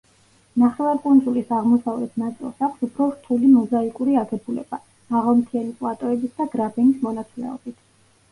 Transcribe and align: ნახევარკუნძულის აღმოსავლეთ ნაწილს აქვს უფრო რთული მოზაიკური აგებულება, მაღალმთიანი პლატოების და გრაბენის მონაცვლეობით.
ნახევარკუნძულის 0.59 1.49
აღმოსავლეთ 1.57 2.15
ნაწილს 2.21 2.63
აქვს 2.67 2.85
უფრო 2.87 3.07
რთული 3.11 3.51
მოზაიკური 3.57 4.17
აგებულება, 4.21 4.79
მაღალმთიანი 5.17 5.75
პლატოების 5.83 6.33
და 6.41 6.47
გრაბენის 6.55 6.97
მონაცვლეობით. 7.09 7.79